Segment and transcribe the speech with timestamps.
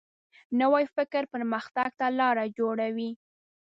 [0.61, 3.11] نوی فکر پرمختګ ته لاره جوړوي